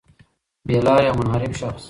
[0.67, 1.79] بې لاري او منحرف شخص